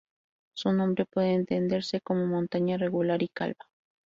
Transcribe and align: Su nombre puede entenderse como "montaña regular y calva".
Su 0.55 0.73
nombre 0.73 1.05
puede 1.05 1.35
entenderse 1.35 2.01
como 2.01 2.25
"montaña 2.25 2.75
regular 2.79 3.21
y 3.21 3.27
calva". 3.27 3.67